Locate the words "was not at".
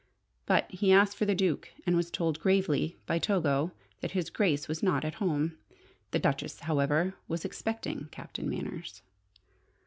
4.67-5.13